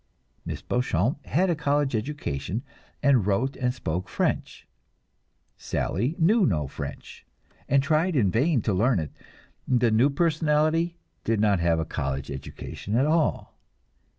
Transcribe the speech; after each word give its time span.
Miss 0.45 0.63
Beauchamp 0.63 1.23
had 1.27 1.51
a 1.51 1.55
college 1.55 1.95
education, 1.95 2.63
and 3.03 3.27
wrote 3.27 3.55
and 3.55 3.71
spoke 3.71 4.09
French; 4.09 4.67
Sally 5.57 6.15
knew 6.17 6.43
no 6.47 6.67
French, 6.67 7.23
and 7.69 7.83
tried 7.83 8.15
in 8.15 8.31
vain 8.31 8.63
to 8.63 8.73
learn 8.73 8.97
it; 8.99 9.11
the 9.67 9.91
new 9.91 10.09
personality 10.09 10.97
did 11.23 11.39
not 11.39 11.59
have 11.59 11.77
a 11.77 11.85
college 11.85 12.31
education 12.31 12.95
at 12.95 13.05
all. 13.05 13.53